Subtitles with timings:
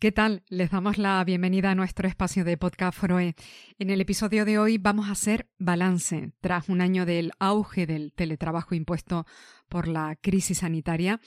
[0.00, 0.44] ¿Qué tal?
[0.48, 3.34] Les damos la bienvenida a nuestro espacio de podcast Foroe.
[3.78, 8.14] En el episodio de hoy vamos a hacer balance tras un año del auge del
[8.14, 9.26] teletrabajo impuesto
[9.68, 11.20] por la crisis sanitaria.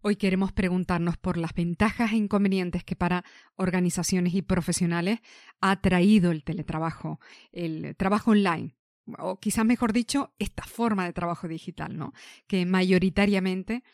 [0.00, 3.22] Hoy queremos preguntarnos por las ventajas e inconvenientes que para
[3.54, 5.20] organizaciones y profesionales
[5.60, 7.20] ha traído el teletrabajo,
[7.52, 8.74] el trabajo online,
[9.20, 12.12] o quizás mejor dicho, esta forma de trabajo digital, ¿no?
[12.48, 13.84] Que mayoritariamente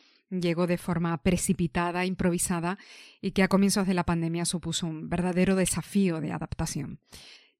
[0.40, 2.78] llegó de forma precipitada, improvisada
[3.20, 7.00] y que a comienzos de la pandemia supuso un verdadero desafío de adaptación.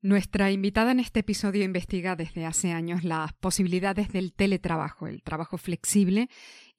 [0.05, 5.59] Nuestra invitada en este episodio investiga desde hace años las posibilidades del teletrabajo, el trabajo
[5.59, 6.29] flexible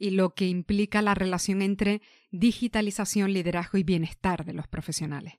[0.04, 5.36] y lo que implica la relación entre digitalización, liderazgo y bienestar de los profesionales.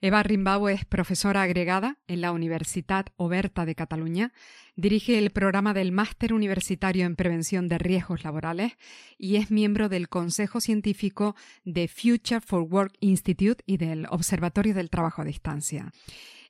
[0.00, 4.32] Eva Rimbau es profesora agregada en la Universitat Oberta de Cataluña,
[4.76, 8.74] dirige el programa del Máster Universitario en Prevención de Riesgos Laborales
[9.18, 11.34] y es miembro del Consejo Científico
[11.64, 15.92] de Future for Work Institute y del Observatorio del Trabajo a Distancia.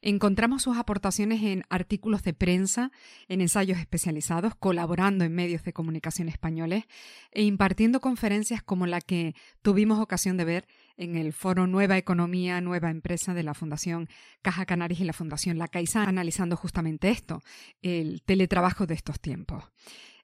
[0.06, 2.92] Encontramos sus aportaciones en artículos de prensa,
[3.27, 6.84] en ensayos especializados, colaborando en medios de comunicación españoles
[7.30, 10.66] e impartiendo conferencias como la que tuvimos ocasión de ver
[10.98, 14.11] en el foro Nueva Economía, Nueva Empresa de la Fundación
[14.42, 17.41] Caja Canarias y la Fundación La Caixa, analizando justamente esto,
[17.80, 19.64] el teletrabajo de estos tiempos.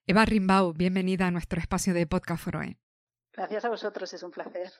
[0.06, 2.76] Eva Rimbau, bienvenida a nuestro espacio de Podcast Foroe.
[3.32, 4.70] Gracias a vosotros, es un placer.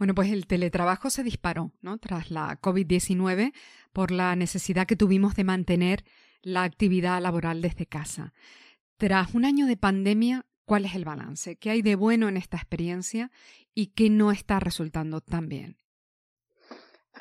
[0.00, 1.98] Bueno, pues el teletrabajo se disparó, ¿no?
[1.98, 3.52] Tras la COVID-19
[3.92, 6.04] por la necesidad que tuvimos de mantener
[6.42, 8.32] la actividad laboral desde casa.
[8.96, 11.56] Tras un año de pandemia, ¿cuál es el balance?
[11.56, 13.30] ¿Qué hay de bueno en esta experiencia
[13.74, 15.79] y qué no está resultando tan bien?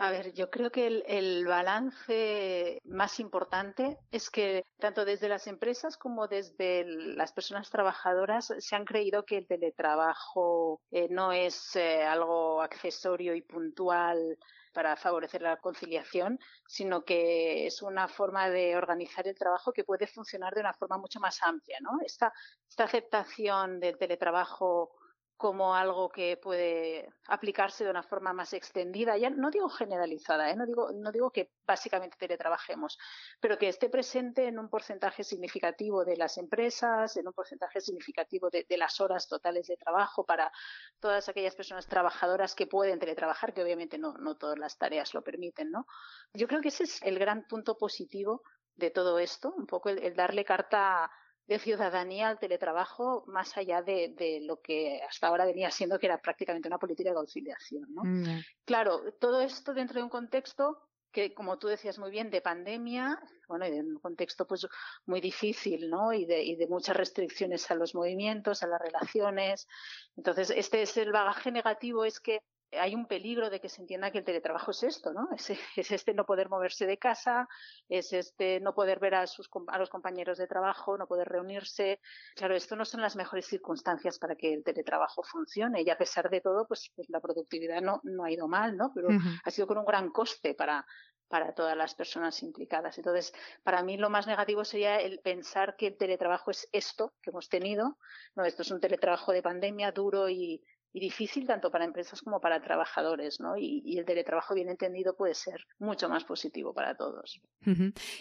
[0.01, 5.97] A ver, yo creo que el, balance más importante es que tanto desde las empresas
[5.97, 12.05] como desde las personas trabajadoras se han creído que el teletrabajo eh, no es eh,
[12.05, 14.37] algo accesorio y puntual
[14.73, 20.07] para favorecer la conciliación, sino que es una forma de organizar el trabajo que puede
[20.07, 21.77] funcionar de una forma mucho más amplia.
[21.81, 21.99] ¿no?
[22.05, 22.31] esta
[22.77, 24.91] aceptación del teletrabajo
[25.39, 30.55] como algo que puede aplicarse de una forma más extendida, ya no digo generalizada, ¿eh?
[30.57, 32.97] no, digo, no digo que básicamente teletrabajemos,
[33.39, 38.49] pero que esté presente en un porcentaje significativo de las empresas, en un porcentaje significativo
[38.49, 40.51] de, las horas totales de trabajo para
[40.99, 45.23] todas aquellas personas trabajadoras que pueden teletrabajar, que obviamente no, no todas las tareas lo
[45.23, 45.71] permiten.
[45.71, 45.87] ¿no?
[46.33, 48.43] Yo creo que ese es el gran punto positivo
[48.75, 51.09] de todo esto, un poco el darle carta
[51.49, 56.21] de ciudadanía al teletrabajo más allá de, lo que hasta ahora venía siendo que era
[56.21, 57.87] prácticamente una política de conciliación.
[57.89, 58.03] ¿no?
[58.03, 60.77] Mm, claro, todo esto dentro de un contexto
[61.11, 64.67] que, como tú decías muy bien, de pandemia, bueno, y de un contexto pues
[65.07, 66.13] muy difícil, ¿no?
[66.13, 69.67] Y de, y de muchas restricciones a los movimientos, a las relaciones.
[70.15, 74.11] Entonces, este es el bagaje negativo, es que hay un peligro de que se entienda
[74.11, 75.29] que el teletrabajo es esto, ¿no?
[75.35, 75.49] Es,
[75.91, 77.47] este no poder moverse de casa,
[77.87, 81.99] es este no poder ver a, sus, a los compañeros de trabajo, no poder reunirse.
[82.35, 86.29] Claro, esto no son las mejores circunstancias para que el teletrabajo funcione y a pesar
[86.29, 88.91] de todo, pues, pues la productividad no, no ha ido mal, ¿no?
[88.93, 89.09] Pero
[89.43, 90.85] ha sido con un gran coste para,
[91.29, 92.97] para todas las personas implicadas.
[92.97, 93.31] Entonces,
[93.63, 97.47] para mí lo más negativo sería el pensar que el teletrabajo es esto que hemos
[97.49, 97.97] tenido.
[98.35, 102.39] No, esto es un teletrabajo de pandemia duro y y difícil tanto para empresas como
[102.39, 103.57] para trabajadores, ¿no?
[103.57, 107.41] Y, el teletrabajo bien entendido puede ser mucho más positivo para todos.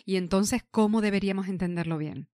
[0.05, 2.29] Y entonces, ¿cómo deberíamos entenderlo bien?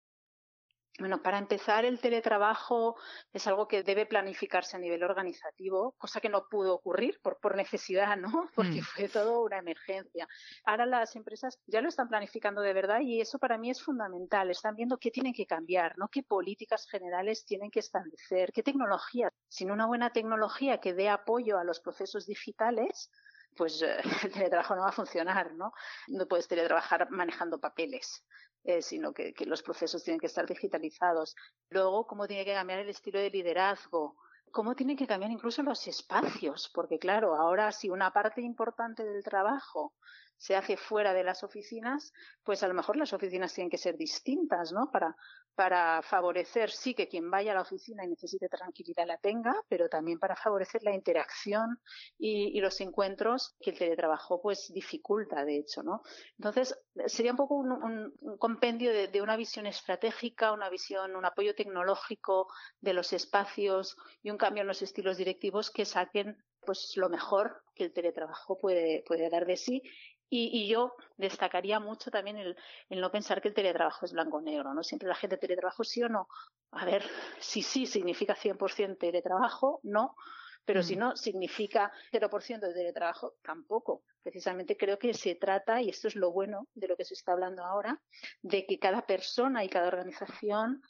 [1.02, 2.96] Bueno, para empezar, el teletrabajo
[3.34, 7.56] es algo que debe planificarse a nivel organizativo, cosa que no pudo ocurrir por, por
[7.56, 8.30] necesidad, ¿no?
[8.56, 8.84] Porque mm.
[8.84, 10.28] fue todo una emergencia.
[10.64, 14.52] Ahora las empresas ya lo están planificando de verdad y eso para mí es fundamental.
[14.52, 16.08] Están viendo qué tienen que cambiar, ¿no?
[16.08, 19.34] Qué políticas generales tienen que establecer, qué tecnologías.
[19.48, 23.10] Sin una buena tecnología que dé apoyo a los procesos digitales,
[23.56, 25.74] pues eh, el teletrabajo no va a funcionar, ¿no?
[26.08, 28.24] No puedes teletrabajar manejando papeles.
[28.64, 31.36] Eh, sino que, los procesos tienen que estar digitalizados.
[31.70, 34.18] Luego, cómo tiene que cambiar el estilo de liderazgo,
[34.52, 39.24] cómo tienen que cambiar incluso los espacios, porque claro, ahora si una parte importante del
[39.24, 39.96] trabajo
[40.42, 43.96] se hace fuera de las oficinas, pues a lo mejor las oficinas tienen que ser
[43.96, 44.90] distintas, ¿no?
[44.92, 45.16] Para,
[45.54, 49.88] para favorecer, sí, que quien vaya a la oficina y necesite tranquilidad la tenga, pero
[49.88, 51.80] también para favorecer la interacción
[52.18, 56.02] y, los encuentros que el teletrabajo pues dificulta, de hecho, ¿no?
[56.40, 62.48] Entonces, sería un poco un, compendio de, una visión estratégica, una visión, un apoyo tecnológico
[62.80, 67.64] de los espacios y un cambio en los estilos directivos que saquen pues lo mejor
[67.76, 69.82] que el teletrabajo puede, puede dar de sí
[70.34, 72.56] y, yo destacaría mucho también el,
[72.90, 74.82] no pensar que el teletrabajo es blanco-negro, ¿no?
[74.82, 76.30] Siempre la gente teletrabajo sí o no.
[76.72, 77.04] A ver,
[77.40, 80.16] si sí significa 100% teletrabajo, no.
[80.64, 81.00] Pero si mm.
[81.00, 84.04] no significa 0% de teletrabajo, tampoco.
[84.24, 87.34] Precisamente creo que se trata, y esto es lo bueno de lo que se está
[87.34, 88.00] hablando ahora,
[88.42, 90.82] de que cada persona y cada organización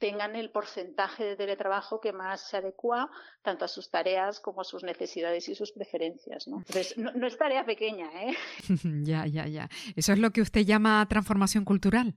[0.00, 3.10] tengan el porcentaje de teletrabajo que más se adecua
[3.42, 6.48] tanto a sus tareas como a sus necesidades y sus preferencias.
[6.48, 6.58] ¿no?
[6.58, 8.08] Entonces, no, es tarea pequeña.
[8.22, 8.34] ¿eh?
[9.04, 9.68] ya, ya, ya.
[9.94, 12.16] ¿Eso es lo que usted llama transformación cultural?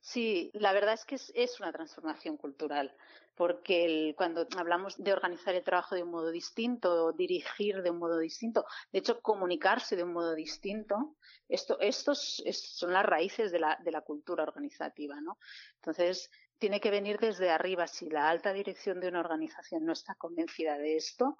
[0.00, 2.94] Sí, la verdad es que es, una transformación cultural,
[3.34, 8.18] porque cuando hablamos de organizar el trabajo de un modo distinto, dirigir de un modo
[8.18, 11.16] distinto, de hecho comunicarse de un modo distinto,
[11.48, 15.38] esto, estos son las raíces de la, de la cultura organizativa, ¿no?
[15.76, 17.86] Entonces, tiene que venir desde arriba.
[17.86, 21.38] Si la alta dirección de una organización no está convencida de esto,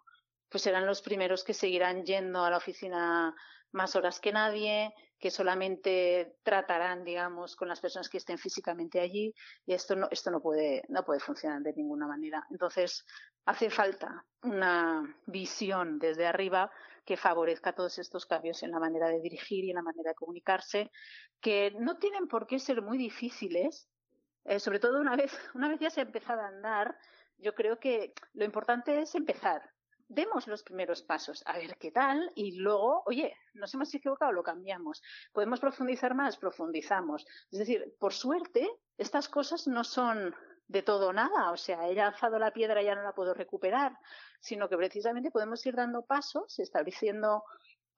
[0.49, 3.35] pues serán los primeros que seguirán yendo a la oficina
[3.73, 9.35] más horas que nadie, que solamente tratarán, digamos, con las personas que estén físicamente allí,
[9.67, 12.47] y esto no, esto no puede, no puede funcionar de ninguna manera.
[12.51, 13.05] Entonces,
[13.45, 16.71] hace falta una visión desde arriba
[17.05, 20.15] que favorezca todos estos cambios en la manera de dirigir y en la manera de
[20.15, 20.91] comunicarse,
[21.41, 23.89] que no tienen por qué ser muy difíciles,
[24.45, 26.97] eh, sobre todo una vez, una vez ya se ha empezado a andar,
[27.39, 29.63] yo creo que lo importante es empezar.
[30.09, 34.43] Demos los primeros pasos, a ver qué tal, y luego, oye, nos hemos equivocado, lo
[34.43, 35.03] cambiamos.
[35.33, 36.39] ¿Podemos profundizar más?
[36.39, 37.27] Profundizamos.
[37.51, 40.35] Es decir, por suerte, estas cosas no son
[40.67, 43.93] de todo nada, o sea, he lanzado la piedra y ya no la puedo recuperar,
[44.41, 47.45] sino que precisamente podemos ir dando pasos, estableciendo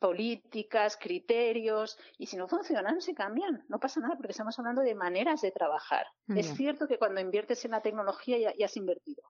[0.00, 3.64] políticas, criterios, y si no funcionan, se cambian.
[3.68, 6.06] No pasa nada porque estamos hablando de maneras de trabajar.
[6.28, 9.22] Es cierto que cuando inviertes en la tecnología ya, has invertido.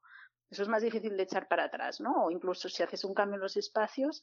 [0.50, 2.25] Eso es más difícil de echar para atrás, ¿no?
[2.25, 4.23] O incluso si haces un cambio en los espacios,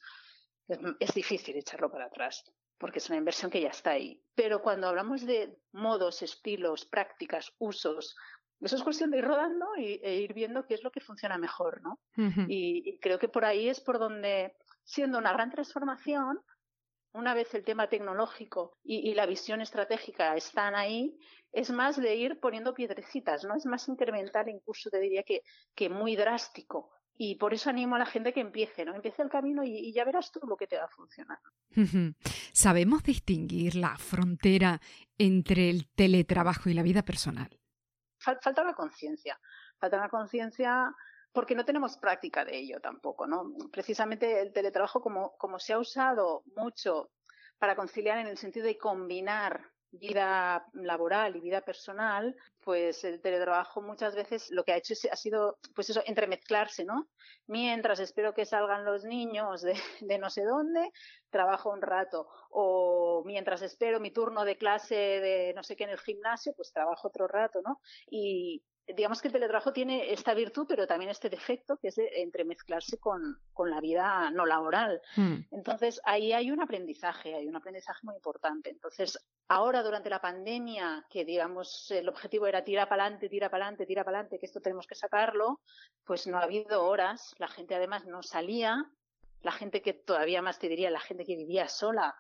[1.00, 2.44] es, difícil echarlo para atrás
[2.78, 4.22] porque es una inversión que ya está ahí.
[4.36, 8.16] Pero cuando hablamos de modos, estilos, prácticas, usos,
[8.62, 11.38] eso es cuestión de ir rodando y, e ir viendo qué es lo que funciona
[11.38, 12.00] mejor, ¿no?
[12.48, 16.40] y, creo que por ahí es por donde siendo una gran transformación,
[17.18, 21.18] una vez el tema tecnológico y, la visión estratégica están ahí,
[21.52, 23.56] es más de ir poniendo piedrecitas, ¿no?
[23.56, 25.42] Es más incremental, incluso te diría que,
[25.76, 26.92] que muy drástico.
[27.18, 28.94] Y por eso animo a la gente que empiece, ¿no?
[28.94, 31.40] Empiece el camino y, ya verás tú lo que te va a funcionar.
[32.54, 34.80] ¿Sabemos distinguir la frontera
[35.18, 37.50] entre el teletrabajo y la vida personal?
[38.20, 39.40] falta la conciencia.
[39.80, 40.94] Falta la conciencia
[41.38, 43.54] porque no tenemos práctica de ello tampoco, ¿no?
[43.72, 47.12] Precisamente el teletrabajo, como, como se ha usado mucho
[47.60, 53.84] para conciliar en el sentido de combinar vida laboral y vida personal, pues el teletrabajo
[53.84, 57.08] muchas veces lo que ha hecho ha sido, pues eso, entremezclarse, ¿no?
[57.46, 60.90] Mientras espero que salgan los niños de, de, no sé dónde,
[61.30, 62.28] trabajo un rato.
[62.50, 66.74] O mientras espero mi turno de clase de no sé qué en el gimnasio, pues
[66.74, 67.80] trabajo otro rato, ¿no?
[68.10, 68.64] Y,
[68.96, 73.40] digamos que el teletrabajo tiene esta virtud, pero también este defecto, que es entremezclarse con,
[73.54, 75.02] con la vida no laboral.
[75.16, 75.40] Hmm.
[75.52, 78.70] Entonces, ahí hay un aprendizaje, hay un aprendizaje muy importante.
[78.70, 79.20] Entonces,
[79.50, 83.86] ahora durante la pandemia, que digamos el objetivo era tira para adelante, tira para adelante,
[83.86, 85.60] tira para adelante, que esto tenemos que sacarlo,
[86.06, 88.90] pues no ha habido horas, la gente además no salía,
[89.42, 92.16] la gente que todavía más te diría, la gente que vivía sola,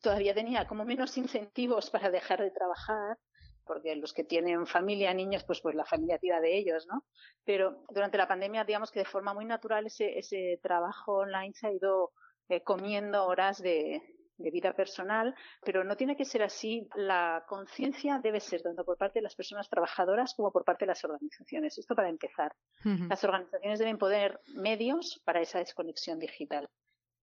[0.00, 3.18] todavía tenía como menos incentivos para dejar de trabajar
[3.64, 7.04] porque los que tienen familia, niños, pues, pues la familia tira de ellos, ¿no?
[7.44, 11.66] Pero durante la pandemia, digamos que de forma muy natural ese, ese trabajo online se
[11.66, 12.12] ha ido
[12.48, 14.02] eh, comiendo horas de,
[14.36, 16.88] de vida personal, pero no tiene que ser así.
[16.94, 20.90] La conciencia debe ser tanto por parte de las personas trabajadoras como por parte de
[20.90, 21.78] las organizaciones.
[21.78, 22.54] Esto para empezar.
[22.84, 26.68] Las organizaciones deben poner medios para esa desconexión digital.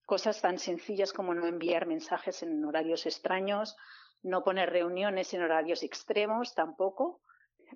[0.06, 3.76] Cosas tan sencillas como no enviar mensajes en horarios extraños,
[4.24, 7.22] no poner reuniones en horarios extremos tampoco.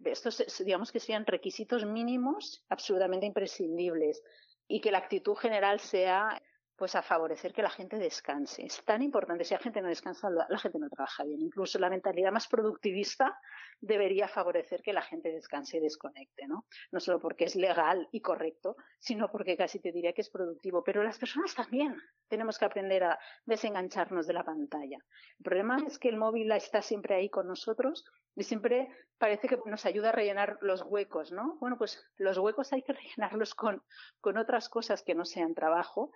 [0.04, 4.22] Estos, digamos que sean requisitos mínimos absolutamente imprescindibles
[4.68, 6.42] y que la actitud general sea
[6.76, 8.66] pues a favorecer que la gente descanse.
[8.66, 11.42] Es tan importante, si la gente no descansa, la, gente no trabaja bien.
[11.42, 13.38] Incluso la mentalidad más productivista
[13.80, 16.66] debería favorecer que la gente descanse y desconecte, ¿no?
[16.92, 20.84] No solo porque es legal y correcto, sino porque casi te diría que es productivo.
[20.84, 21.96] Pero las personas también
[22.28, 24.98] tenemos que aprender a desengancharnos de la pantalla.
[25.38, 28.06] El problema es que el móvil está siempre ahí con nosotros
[28.36, 31.58] y siempre parece que nos ayuda a rellenar los huecos, ¿no?
[31.60, 33.82] Bueno, pues los huecos hay que rellenarlos con,
[34.20, 36.12] con otras cosas que no sean trabajo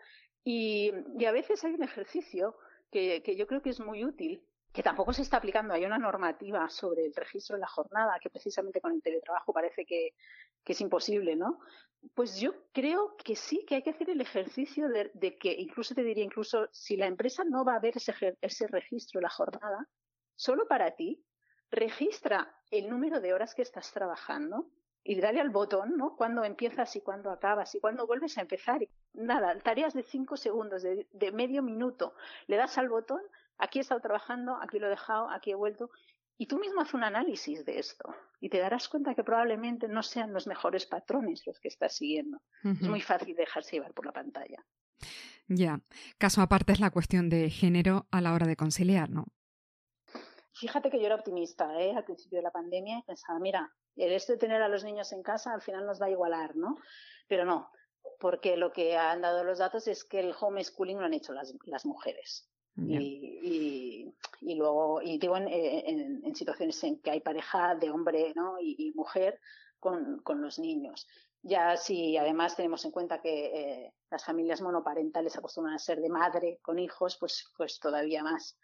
[0.52, 0.92] y,
[1.26, 2.58] a veces hay un ejercicio
[2.92, 5.76] que, yo creo que es muy útil, que tampoco se está aplicando.
[5.76, 9.86] Hay una normativa sobre el registro de la jornada que precisamente con el teletrabajo parece
[9.86, 10.16] que,
[10.66, 11.60] es imposible, ¿no?
[12.16, 16.04] Pues yo creo que sí, que hay que hacer el ejercicio de, que, incluso te
[16.04, 19.88] diría, incluso si la empresa no va a ver ese, ese registro de la jornada,
[20.36, 21.24] solo para ti,
[21.70, 24.72] registra el número de horas que estás trabajando
[25.04, 26.16] y dale al botón, ¿no?
[26.16, 28.82] Cuando empiezas y cuando acabas y cuando vuelves a empezar.
[29.14, 32.14] Nada, tareas de cinco segundos, de, medio minuto.
[32.48, 33.22] Le das al botón,
[33.58, 35.90] aquí he estado trabajando, aquí lo he dejado, aquí he vuelto.
[36.38, 40.04] Y tú mismo haz un análisis de esto y te darás cuenta que probablemente no
[40.04, 42.42] sean los mejores patrones los que estás siguiendo.
[42.64, 44.66] Es muy fácil dejarse llevar por la pantalla.
[45.48, 45.82] Ya,
[46.18, 49.26] caso aparte es la cuestión de género a la hora de conciliar, ¿no?
[50.54, 51.96] Fíjate que yo era optimista ¿eh?
[51.96, 55.12] al principio de la pandemia y pensaba, mira, el esto de tener a los niños
[55.12, 56.78] en casa al final nos va a igualar, ¿no?
[57.28, 57.72] Pero no,
[58.20, 61.54] porque lo que han dado los datos es que el homeschooling lo han hecho las,
[61.66, 62.50] las mujeres.
[62.78, 68.56] Y, y, luego, y digo, en, en, situaciones en que hay pareja de hombre ¿no?
[68.58, 69.42] y, mujer
[69.80, 71.06] con, con, los niños.
[71.42, 76.08] Ya si además tenemos en cuenta que eh, las familias monoparentales acostumbran a ser de
[76.08, 78.58] madre con hijos, pues, pues todavía más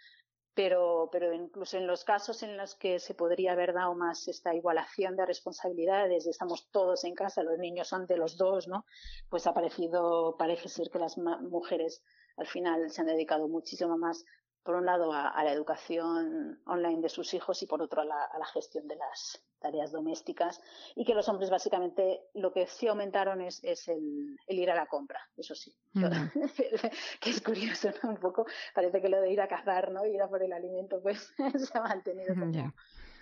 [0.56, 4.56] pero, pero incluso en los casos en los que se podría haber dado más esta
[4.56, 8.86] igualación de responsabilidades, estamos todos en casa, los niños son de los dos, ¿no?
[9.30, 12.02] Pues ha parecido, parece ser que las mujeres
[12.38, 14.26] al final se han dedicado muchísimo más
[14.66, 18.46] por un lado a, la educación online de sus hijos y por otro a la,
[18.52, 20.60] gestión de las tareas domésticas
[20.96, 25.20] y que los hombres básicamente lo que sí aumentaron es, el, ir a la compra,
[25.38, 25.72] eso sí,
[27.22, 28.10] que es curioso ¿no?
[28.10, 30.04] un poco, parece que lo de ir a cazar ¿no?
[30.04, 31.32] ir a por el alimento pues
[31.70, 32.34] se ha mantenido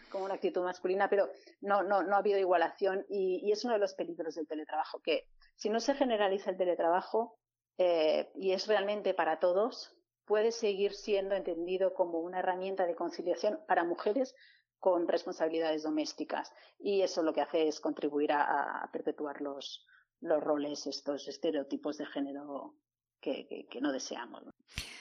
[0.10, 3.80] como, una actitud masculina, pero no, no, no ha habido igualación y, es uno de
[3.80, 7.38] los peligros del teletrabajo, que si no se generaliza el teletrabajo
[7.78, 9.94] eh, y es realmente para todos,
[10.26, 14.36] puede seguir siendo entendido como una herramienta de conciliación para mujeres
[14.80, 16.52] con responsabilidades domésticas.
[16.80, 19.86] Y eso lo que hace es contribuir a, perpetuar los,
[20.20, 22.76] los roles, estos estereotipos de género
[23.22, 24.44] que, no deseamos.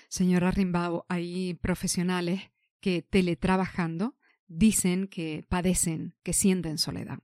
[0.08, 2.40] Señora Rimbao, hay profesionales
[2.80, 4.14] que teletrabajando
[4.46, 7.18] dicen que padecen, que sienten soledad.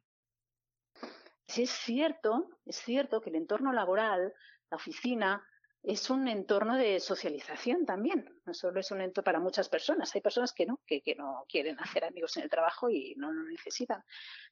[1.47, 4.35] Sí, es cierto, es cierto que el entorno laboral,
[4.71, 5.47] la oficina,
[5.89, 8.39] es un entorno de socialización también.
[8.45, 10.15] No solo es un entorno para muchas personas.
[10.15, 13.43] Hay personas que no, que, no quieren hacer amigos en el trabajo y no lo
[13.45, 14.05] necesitan.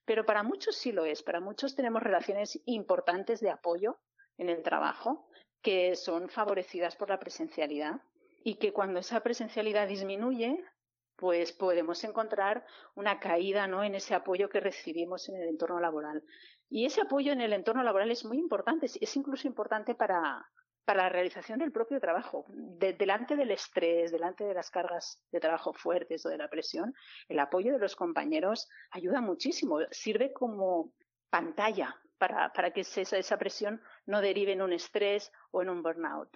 [0.06, 1.22] Pero para muchos sí lo es.
[1.22, 3.98] Para muchos tenemos relaciones importantes de apoyo
[4.38, 5.28] en el trabajo
[5.60, 8.00] que son favorecidas por la presencialidad
[8.42, 10.64] y que cuando esa presencialidad disminuye,
[11.16, 12.64] pues podemos encontrar
[12.94, 13.84] una caída ¿no?
[13.84, 16.24] en ese apoyo que recibimos en el entorno laboral.
[16.70, 20.48] Y ese apoyo en el entorno laboral es muy importante, es incluso importante para,
[20.86, 22.46] para la realización del propio trabajo.
[22.48, 26.94] delante del estrés, delante de las cargas de trabajo fuertes o de la presión,
[27.28, 30.92] el apoyo de los compañeros ayuda muchísimo, sirve como
[31.28, 35.82] pantalla para, para que esa, esa presión no derive en un estrés o en un
[35.82, 36.30] burnout.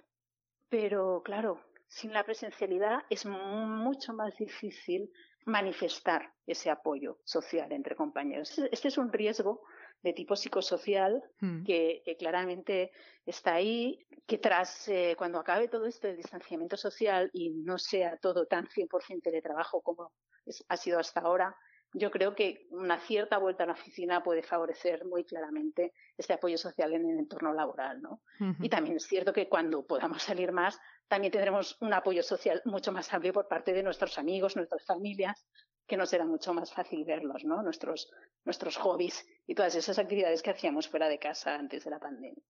[0.67, 5.09] Pero claro, sin la presencialidad es mucho más difícil
[5.45, 8.59] manifestar ese apoyo social entre compañeros.
[8.71, 9.63] Este es un riesgo
[10.03, 11.63] de tipo psicosocial mm.
[11.63, 12.91] que, claramente
[13.25, 18.17] está ahí, que tras eh, cuando acabe todo esto del distanciamiento social y no sea
[18.17, 20.11] todo tan 100% teletrabajo como
[20.67, 21.55] ha sido hasta ahora,
[21.93, 26.57] yo creo que una cierta vuelta a la oficina puede favorecer muy claramente este apoyo
[26.57, 28.21] social en el entorno laboral, ¿no?
[28.61, 32.91] Y también es cierto que cuando podamos salir más, también tendremos un apoyo social mucho
[32.93, 35.45] más amplio por parte de nuestros amigos, nuestras familias,
[35.91, 37.61] que nos era mucho más fácil verlos, ¿no?
[37.61, 38.09] Nuestros,
[38.45, 42.41] nuestros hobbies y todas esas actividades que hacíamos fuera de casa antes de la pandemia.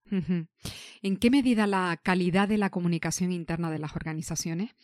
[1.01, 4.75] ¿En qué medida la calidad de la comunicación interna de las organizaciones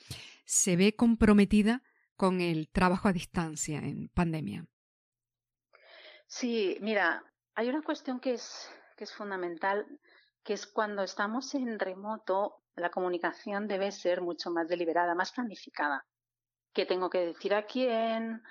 [0.46, 1.84] se ve comprometida
[2.16, 4.66] con el trabajo a distancia en pandemia?
[6.26, 7.24] Sí, mira,
[7.54, 9.86] hay una cuestión que es, que es fundamental,
[10.44, 16.08] que es cuando estamos en remoto, la comunicación debe ser mucho más deliberada, más planificada
[16.74, 18.42] qué tengo que decir a quién,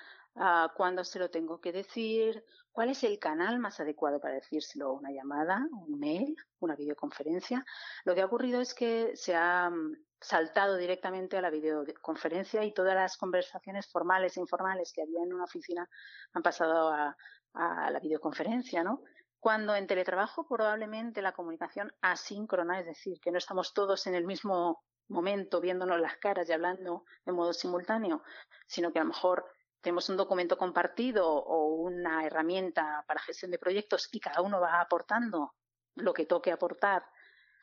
[0.74, 5.10] cuándo se lo tengo que decir, cuál es el canal más adecuado para decírselo, una
[5.10, 7.64] llamada, un mail, una videoconferencia.
[8.04, 12.74] Lo que ha ocurrido es que se ha mm, saltado directamente a la videoconferencia y
[12.74, 15.88] todas las conversaciones formales e informales que había en una oficina
[16.34, 17.16] han pasado a,
[17.54, 19.02] a la videoconferencia, ¿no?
[19.40, 24.26] Cuando en teletrabajo probablemente la comunicación asíncrona, es decir, que no estamos todos en el
[24.26, 28.22] mismo momento viéndonos las caras y hablando de modo simultáneo,
[28.66, 29.46] sino que a lo mejor
[29.80, 34.80] tenemos un documento compartido o una herramienta para gestión de proyectos y cada uno va
[34.80, 35.54] aportando
[35.94, 37.04] lo que toque aportar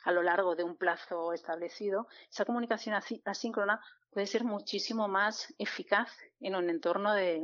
[0.03, 2.95] a lo largo de un plazo establecido, esa comunicación
[3.25, 3.81] asíncrona
[4.11, 7.43] puede ser muchísimo más eficaz en un entorno de,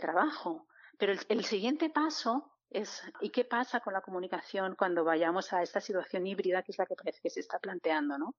[0.00, 0.66] trabajo.
[0.98, 5.80] Pero el, siguiente paso es, ¿y qué pasa con la comunicación cuando vayamos a esta
[5.80, 8.36] situación híbrida que es la que parece que se está planteando, ¿no?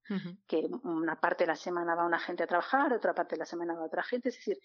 [0.47, 3.45] Que una parte de la semana va una gente a trabajar, otra parte de la
[3.45, 4.57] semana va otra gente, es decir,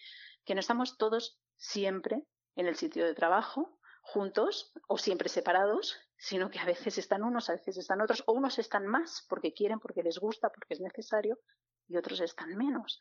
[0.45, 2.23] que no estamos todos siempre
[2.55, 7.51] en el sitio de trabajo, juntos o siempre separados, sino que a veces están unos,
[7.51, 10.81] a veces están otros, o unos están más porque quieren, porque les gusta, porque es
[10.81, 11.41] necesario,
[11.89, 13.01] y otros están menos.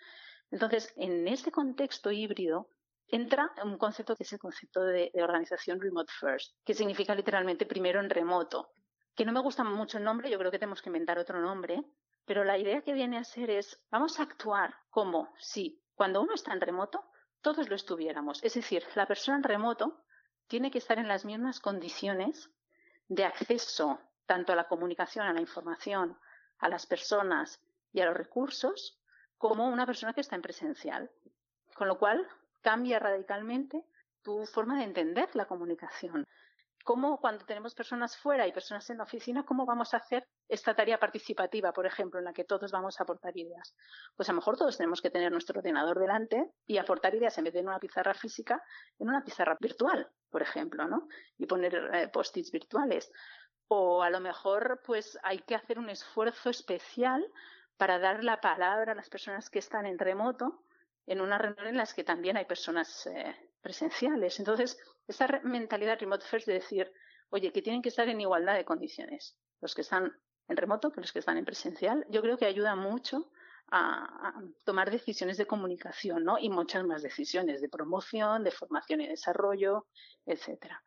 [0.50, 2.70] Entonces, en este contexto híbrido,
[3.08, 8.00] entra un concepto que es el concepto de, organización remote first, que significa literalmente primero
[8.00, 8.72] en remoto.
[9.16, 11.84] Que no me gusta mucho el nombre, yo creo que tenemos que inventar otro nombre,
[12.26, 16.34] pero la idea que viene a ser es, vamos a actuar como si cuando uno
[16.34, 17.04] está en remoto,
[17.42, 18.44] todos lo estuviéramos.
[18.44, 20.04] Es decir, la persona en remoto
[20.48, 22.50] tiene que estar en las mismas condiciones
[23.08, 26.18] de acceso tanto a la comunicación, a la información,
[26.58, 27.62] a las personas
[27.94, 29.00] y a los recursos,
[29.38, 31.12] como una persona que está en presencial.
[31.76, 32.28] Con lo cual,
[32.66, 33.86] cambia radicalmente
[34.24, 36.26] tu forma de entender la comunicación.
[36.84, 40.74] ¿Cómo cuando tenemos personas fuera y personas en la oficina, cómo vamos a hacer esta
[40.74, 43.76] tarea participativa, por ejemplo, en la que todos vamos a aportar ideas?
[44.16, 47.44] Pues a lo mejor todos tenemos que tener nuestro ordenador delante y aportar ideas en
[47.44, 48.60] vez de en una pizarra física,
[48.98, 51.08] en una pizarra virtual, por ejemplo, ¿no?
[51.38, 53.12] Y poner eh, post-its virtuales.
[53.68, 57.24] O a lo mejor, pues hay que hacer un esfuerzo especial
[57.78, 60.64] para dar la palabra a las personas que están en remoto
[61.08, 64.40] en una reunión en las que también hay personas eh, presenciales.
[64.40, 66.92] Entonces, esa mentalidad remote first de decir,
[67.30, 70.14] oye, que tienen que estar en igualdad de condiciones, los que están
[70.48, 73.32] en remoto que los que están en presencial, yo creo que ayuda mucho
[73.72, 74.34] a,
[74.64, 76.38] tomar decisiones de comunicación, ¿no?
[76.38, 79.88] Y muchas más decisiones de promoción, de formación y desarrollo,
[80.26, 80.84] etcétera.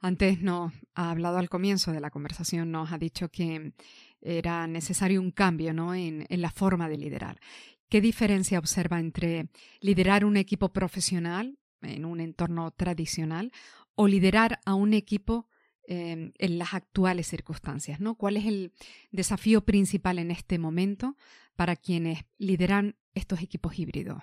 [0.00, 3.72] Antes nos ha hablado al comienzo de la conversación, nos ha dicho que
[4.20, 5.94] era necesario un cambio ¿no?
[5.94, 7.40] en, en la forma de liderar.
[7.88, 9.48] ¿Qué diferencia observa entre
[9.80, 13.50] liderar un equipo profesional en un entorno tradicional
[13.94, 15.48] o liderar a un equipo
[15.84, 17.98] em, en las actuales circunstancias?
[18.18, 18.72] ¿Cuál es el
[19.10, 21.16] desafío principal en este momento
[21.56, 24.22] para quienes lideran estos equipos híbridos?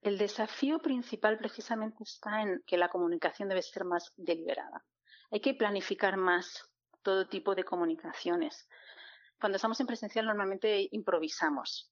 [0.00, 4.84] El desafío principal precisamente está en que la comunicación debe ser más deliberada.
[5.32, 6.70] Hay que planificar más
[7.02, 8.68] todo tipo de comunicaciones.
[9.40, 11.90] Cuando estamos en presencial normalmente improvisamos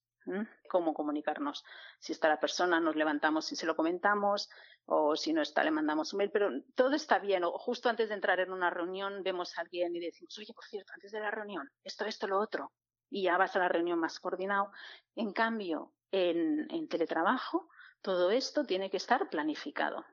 [0.68, 1.64] cómo comunicarnos.
[1.98, 4.48] Si está la persona, nos levantamos y se lo comentamos,
[4.86, 7.44] o si no está, le mandamos un mail, pero todo está bien.
[7.44, 10.64] O justo antes de entrar en una reunión, vemos a alguien y decimos, oye, por
[10.64, 12.72] cierto, antes de la reunión, esto, esto, lo otro.
[13.10, 14.72] Y ya vas a la reunión más coordinado.
[15.14, 17.68] En cambio, en, teletrabajo,
[18.00, 20.04] todo esto tiene que estar planificado.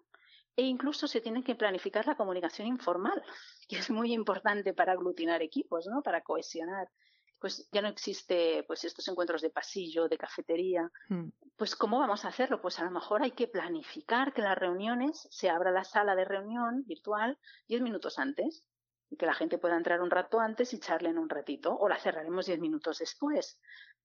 [0.56, 3.24] E incluso se tiene que planificar la comunicación informal,
[3.70, 6.02] que es muy importante para aglutinar equipos, ¿no?
[6.02, 6.90] Para cohesionar
[7.40, 10.92] pues ya no existe pues estos encuentros de pasillo, de cafetería.
[11.08, 11.30] Hmm.
[11.56, 12.62] Pues ¿cómo vamos a hacerlo?
[12.62, 16.26] Pues a lo mejor hay que planificar que las reuniones se abra la sala de
[16.26, 18.64] reunión virtual diez minutos antes
[19.10, 21.98] y que la gente pueda entrar un rato antes y charlen un ratito o la
[21.98, 23.60] cerraremos diez minutos después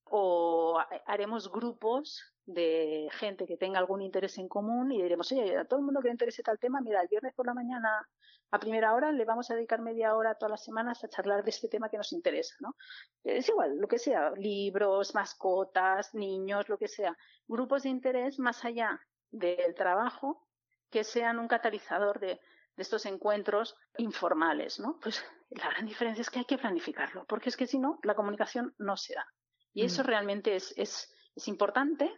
[0.04, 5.64] o haremos grupos de gente que tenga algún interés en común y diremos, oye, a
[5.64, 8.06] todo el mundo que le interese tal tema, mira, el viernes por la mañana
[8.50, 11.50] a primera hora le vamos a dedicar media hora todas las semanas a charlar de
[11.50, 12.76] este tema que nos interesa, ¿no?
[13.24, 17.16] Es igual, lo que sea, libros, mascotas, niños, lo que sea,
[17.48, 20.46] grupos de interés más allá del trabajo
[20.90, 22.40] que sean un catalizador de,
[22.76, 24.98] de estos encuentros informales, ¿no?
[25.00, 28.14] Pues la gran diferencia es que hay que planificarlo, porque es que si no, la
[28.14, 29.26] comunicación no se da.
[29.74, 30.06] Y eso mm.
[30.06, 32.10] realmente es, es, es importante.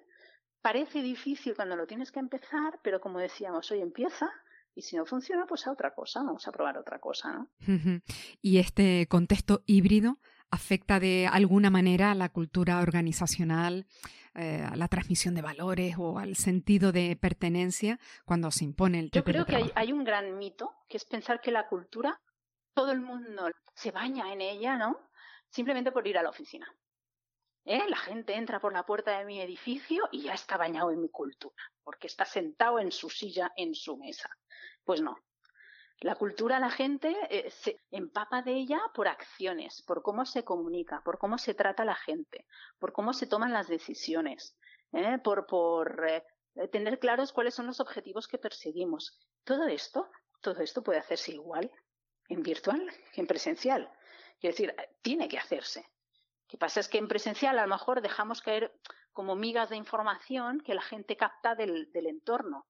[0.63, 4.31] Parece difícil cuando lo tienes que empezar, pero como decíamos, hoy empieza
[4.77, 7.49] y si no funciona, pues a otra cosa, vamos a probar otra cosa, ¿no?
[8.43, 10.19] ¿Y este contexto híbrido
[10.51, 13.87] afecta de alguna manera a la cultura organizacional,
[14.35, 19.11] eh, a la transmisión de valores o al sentido de pertenencia cuando se impone el
[19.11, 22.21] Yo creo que hay, hay, un gran mito, que es pensar que la cultura,
[22.75, 25.01] todo el mundo se baña en ella, ¿no?
[25.49, 26.71] Simplemente por ir a la oficina.
[27.69, 27.83] ¿Eh?
[27.89, 31.09] La gente entra por la puerta de mi edificio y ya está bañado en mi
[31.09, 34.31] cultura, porque está sentado en su silla, en su mesa.
[34.85, 35.19] Pues no.
[35.99, 41.03] La cultura, la gente eh, se empapa de ella por acciones, por cómo se comunica,
[41.05, 42.47] por cómo se trata a la gente,
[42.79, 44.57] por cómo se toman las decisiones,
[44.93, 45.19] ¿eh?
[45.25, 46.23] por, por
[46.71, 49.19] tener claros cuáles son los objetivos que perseguimos.
[49.43, 50.09] Todo esto,
[50.41, 51.73] todo esto puede hacerse igual
[52.29, 53.91] en virtual que en presencial.
[54.41, 55.85] Es decir, tiene que hacerse.
[56.47, 58.73] Lo que pasa es que en presencial a lo mejor dejamos caer
[59.13, 62.67] como migas de información que la gente capta del, del entorno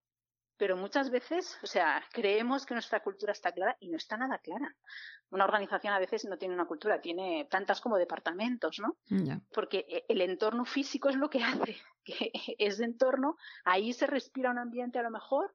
[0.57, 4.39] pero muchas veces, o sea, creemos que nuestra cultura está clara y no está nada
[4.39, 4.75] clara.
[5.31, 8.97] Una organización a veces no tiene una cultura, tiene tantas como departamentos, ¿no?
[9.53, 14.51] Porque eh, el entorno físico es lo que hace, que ese entorno, ahí se respira
[14.51, 15.55] un ambiente a lo mejor,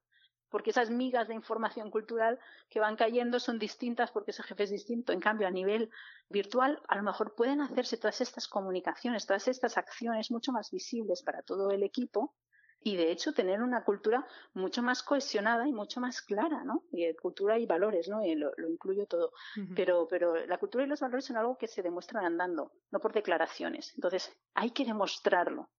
[0.52, 2.38] porque esas migas de información cultural
[2.70, 5.14] que van cayendo son distintas porque ese jefe es distinto.
[5.14, 5.90] En cambio, a nivel
[6.30, 11.24] virtual, a lo mejor pueden hacerse todas estas comunicaciones, todas estas acciones mucho más visibles
[11.24, 12.36] para todo el equipo
[12.84, 16.84] y de hecho tener una cultura mucho más cohesionada y mucho más clara, ¿no?
[16.92, 18.26] Y eh, cultura y valores, ¿no?
[18.26, 19.32] Y lo, incluyo todo.
[19.76, 23.14] pero, pero la cultura y los valores son algo que se demuestran andando, no por
[23.14, 23.94] declaraciones.
[23.96, 25.70] Entonces, hay que demostrarlo.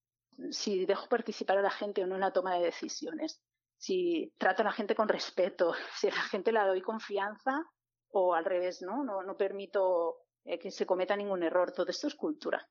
[0.50, 3.42] Si dejo participar a la gente o no en la toma de decisiones,
[3.82, 7.64] si trato a la gente con respeto, si a la gente le doy confianza
[8.12, 9.02] o al revés, ¿no?
[9.02, 11.72] No, no permito eh, que se cometa ningún error.
[11.72, 12.68] Todo esto es cultura.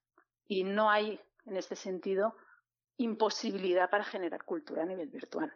[0.47, 2.36] Y no hay, en este sentido,
[2.95, 5.52] imposibilidad para generar cultura a nivel virtual.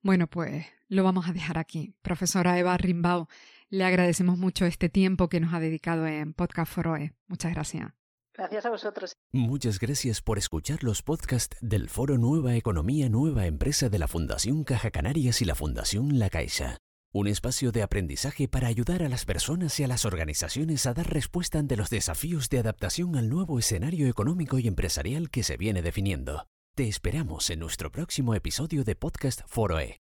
[0.00, 1.94] Bueno, pues lo vamos a dejar aquí.
[2.00, 3.28] Profesora Eva Rimbao,
[3.68, 7.12] le agradecemos mucho este tiempo que nos ha dedicado en Podcast Foroe.
[7.26, 7.99] Muchas gracias.
[8.40, 9.16] Gracias a vosotros.
[9.32, 14.64] Muchas gracias por escuchar los podcasts del Foro Nueva Economía Nueva Empresa de la Fundación
[14.64, 16.78] Caja Canarias y la Fundación La Caixa.
[17.12, 21.12] Un espacio de aprendizaje para ayudar a las personas y a las organizaciones a dar
[21.12, 25.82] respuesta ante los desafíos de adaptación al nuevo escenario económico y empresarial que se viene
[25.82, 26.46] definiendo.
[26.74, 30.00] Te esperamos en nuestro próximo episodio de Podcast Foroe.